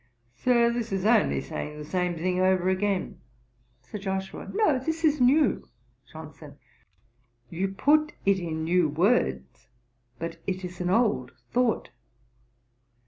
[0.33, 3.21] 'Sir, this is only saying the same thing over again.'
[3.83, 4.49] SIR JOSHUA.
[4.55, 5.63] 'No, this is new.'
[6.11, 6.57] JOHNSON.
[7.51, 9.67] 'You put it in new words,
[10.17, 11.89] but it is an old thought.